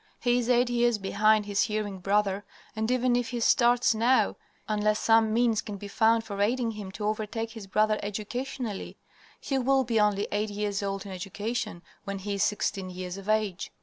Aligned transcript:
He 0.19 0.39
is 0.39 0.49
eight 0.49 0.71
years 0.71 0.97
behind 0.97 1.45
his 1.45 1.61
hearing 1.65 1.99
brother, 1.99 2.43
and 2.75 2.89
even 2.89 3.15
if 3.15 3.29
he 3.29 3.39
starts 3.39 3.93
now, 3.93 4.35
unless 4.67 4.97
some 4.99 5.31
means 5.31 5.61
can 5.61 5.77
be 5.77 5.87
found 5.87 6.23
for 6.23 6.41
aiding 6.41 6.71
him 6.71 6.91
to 6.93 7.05
overtake 7.05 7.51
his 7.51 7.67
brother 7.67 7.99
educationally, 8.01 8.97
he 9.39 9.59
will 9.59 9.83
be 9.83 9.99
only 9.99 10.27
eight 10.31 10.49
years 10.49 10.81
old 10.81 11.05
in 11.05 11.11
education 11.11 11.83
when 12.03 12.17
he 12.17 12.33
is 12.33 12.41
sixteen 12.43 12.89
years 12.89 13.15
of 13.15 13.29
age. 13.29 13.71